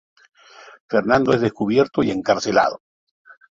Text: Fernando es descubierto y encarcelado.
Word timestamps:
Fernando 0.89 1.31
es 1.31 1.41
descubierto 1.41 2.01
y 2.01 2.09
encarcelado. 2.09 2.81